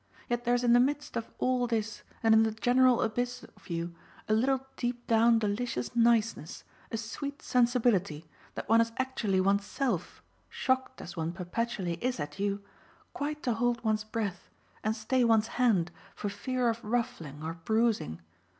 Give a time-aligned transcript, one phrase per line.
[0.27, 3.93] Yet there's in the midst of all this and in the general abyss of you
[4.27, 11.01] a little deepdown delicious niceness, a sweet sensibility, that one has actually one's self, shocked
[11.03, 12.63] as one perpetually is at you,
[13.13, 14.49] quite to hold one's breath
[14.83, 18.21] and stay one's hand for fear of ruffling or bruising.